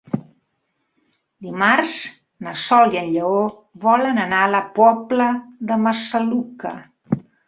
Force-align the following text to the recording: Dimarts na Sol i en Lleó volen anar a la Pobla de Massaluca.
Dimarts 1.47 1.97
na 2.47 2.53
Sol 2.61 2.93
i 2.95 2.99
en 3.01 3.11
Lleó 3.15 3.41
volen 3.83 4.17
anar 4.23 4.39
a 4.47 4.47
la 4.55 4.63
Pobla 4.79 5.29
de 5.73 5.79
Massaluca. 5.83 6.73